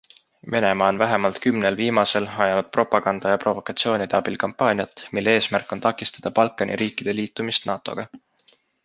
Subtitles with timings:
[0.51, 6.33] Venemaa on vähemalt kümnel viimasel ajanud propaganda ja provokatsioonide abil kampaaniat, mille eesmärk on takistada
[6.41, 8.07] Balkani riikide liitumist NATOga.